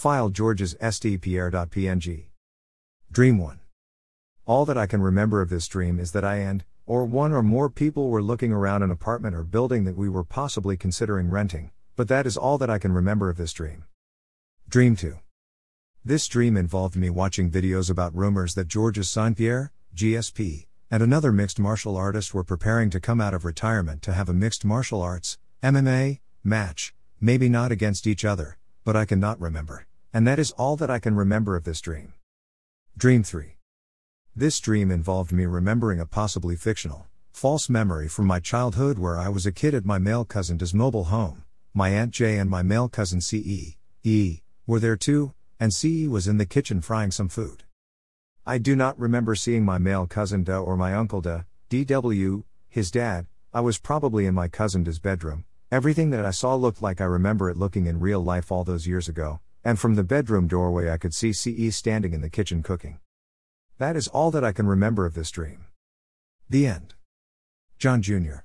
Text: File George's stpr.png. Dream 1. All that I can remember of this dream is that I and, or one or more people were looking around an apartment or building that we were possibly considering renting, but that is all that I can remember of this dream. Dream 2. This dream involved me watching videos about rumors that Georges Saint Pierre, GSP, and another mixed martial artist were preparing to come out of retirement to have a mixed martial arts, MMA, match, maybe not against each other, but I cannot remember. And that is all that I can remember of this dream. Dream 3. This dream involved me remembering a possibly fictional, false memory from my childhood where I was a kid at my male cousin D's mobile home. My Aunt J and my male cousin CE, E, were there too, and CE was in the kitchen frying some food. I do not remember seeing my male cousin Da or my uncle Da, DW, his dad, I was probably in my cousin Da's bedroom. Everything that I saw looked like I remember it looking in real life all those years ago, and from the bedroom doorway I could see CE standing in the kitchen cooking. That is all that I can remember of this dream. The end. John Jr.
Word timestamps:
File 0.00 0.30
George's 0.30 0.74
stpr.png. 0.76 2.24
Dream 3.12 3.36
1. 3.36 3.60
All 4.46 4.64
that 4.64 4.78
I 4.78 4.86
can 4.86 5.02
remember 5.02 5.42
of 5.42 5.50
this 5.50 5.68
dream 5.68 6.00
is 6.00 6.12
that 6.12 6.24
I 6.24 6.36
and, 6.36 6.64
or 6.86 7.04
one 7.04 7.32
or 7.32 7.42
more 7.42 7.68
people 7.68 8.08
were 8.08 8.22
looking 8.22 8.50
around 8.50 8.82
an 8.82 8.90
apartment 8.90 9.36
or 9.36 9.44
building 9.44 9.84
that 9.84 9.98
we 9.98 10.08
were 10.08 10.24
possibly 10.24 10.78
considering 10.78 11.28
renting, 11.28 11.70
but 11.96 12.08
that 12.08 12.26
is 12.26 12.38
all 12.38 12.56
that 12.56 12.70
I 12.70 12.78
can 12.78 12.92
remember 12.92 13.28
of 13.28 13.36
this 13.36 13.52
dream. 13.52 13.84
Dream 14.70 14.96
2. 14.96 15.18
This 16.02 16.26
dream 16.28 16.56
involved 16.56 16.96
me 16.96 17.10
watching 17.10 17.50
videos 17.50 17.90
about 17.90 18.16
rumors 18.16 18.54
that 18.54 18.68
Georges 18.68 19.10
Saint 19.10 19.36
Pierre, 19.36 19.70
GSP, 19.94 20.64
and 20.90 21.02
another 21.02 21.30
mixed 21.30 21.60
martial 21.60 21.98
artist 21.98 22.32
were 22.32 22.42
preparing 22.42 22.88
to 22.88 23.00
come 23.00 23.20
out 23.20 23.34
of 23.34 23.44
retirement 23.44 24.00
to 24.00 24.14
have 24.14 24.30
a 24.30 24.32
mixed 24.32 24.64
martial 24.64 25.02
arts, 25.02 25.36
MMA, 25.62 26.20
match, 26.42 26.94
maybe 27.20 27.50
not 27.50 27.70
against 27.70 28.06
each 28.06 28.24
other, 28.24 28.56
but 28.82 28.96
I 28.96 29.04
cannot 29.04 29.38
remember. 29.38 29.86
And 30.12 30.26
that 30.26 30.40
is 30.40 30.50
all 30.52 30.76
that 30.76 30.90
I 30.90 30.98
can 30.98 31.14
remember 31.14 31.54
of 31.54 31.62
this 31.62 31.80
dream. 31.80 32.14
Dream 32.96 33.22
3. 33.22 33.56
This 34.34 34.58
dream 34.58 34.90
involved 34.90 35.30
me 35.30 35.46
remembering 35.46 36.00
a 36.00 36.06
possibly 36.06 36.56
fictional, 36.56 37.06
false 37.32 37.68
memory 37.68 38.08
from 38.08 38.26
my 38.26 38.40
childhood 38.40 38.98
where 38.98 39.16
I 39.16 39.28
was 39.28 39.46
a 39.46 39.52
kid 39.52 39.72
at 39.72 39.84
my 39.84 39.98
male 39.98 40.24
cousin 40.24 40.56
D's 40.56 40.74
mobile 40.74 41.04
home. 41.04 41.44
My 41.72 41.90
Aunt 41.90 42.10
J 42.10 42.38
and 42.38 42.50
my 42.50 42.62
male 42.62 42.88
cousin 42.88 43.20
CE, 43.20 43.76
E, 44.02 44.40
were 44.66 44.80
there 44.80 44.96
too, 44.96 45.32
and 45.60 45.72
CE 45.72 46.08
was 46.08 46.26
in 46.26 46.38
the 46.38 46.46
kitchen 46.46 46.80
frying 46.80 47.12
some 47.12 47.28
food. 47.28 47.62
I 48.44 48.58
do 48.58 48.74
not 48.74 48.98
remember 48.98 49.36
seeing 49.36 49.64
my 49.64 49.78
male 49.78 50.08
cousin 50.08 50.42
Da 50.42 50.58
or 50.58 50.76
my 50.76 50.92
uncle 50.92 51.20
Da, 51.20 51.42
DW, 51.70 52.42
his 52.68 52.90
dad, 52.90 53.26
I 53.54 53.60
was 53.60 53.78
probably 53.78 54.26
in 54.26 54.34
my 54.34 54.48
cousin 54.48 54.82
Da's 54.82 54.98
bedroom. 54.98 55.44
Everything 55.70 56.10
that 56.10 56.26
I 56.26 56.32
saw 56.32 56.56
looked 56.56 56.82
like 56.82 57.00
I 57.00 57.04
remember 57.04 57.48
it 57.48 57.56
looking 57.56 57.86
in 57.86 58.00
real 58.00 58.24
life 58.24 58.50
all 58.50 58.64
those 58.64 58.88
years 58.88 59.08
ago, 59.08 59.38
and 59.64 59.78
from 59.78 59.94
the 59.94 60.04
bedroom 60.04 60.48
doorway 60.48 60.90
I 60.90 60.96
could 60.96 61.14
see 61.14 61.32
CE 61.32 61.74
standing 61.74 62.12
in 62.12 62.20
the 62.20 62.30
kitchen 62.30 62.62
cooking. 62.62 62.98
That 63.78 63.96
is 63.96 64.08
all 64.08 64.30
that 64.30 64.44
I 64.44 64.52
can 64.52 64.66
remember 64.66 65.06
of 65.06 65.14
this 65.14 65.30
dream. 65.30 65.66
The 66.48 66.66
end. 66.66 66.94
John 67.78 68.02
Jr. 68.02 68.40